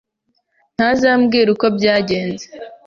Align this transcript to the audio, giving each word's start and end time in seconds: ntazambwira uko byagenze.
ntazambwira 0.75 1.47
uko 1.55 1.65
byagenze. 1.77 2.45